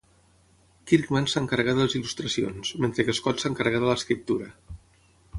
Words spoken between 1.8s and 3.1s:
les il·lustracions, mentre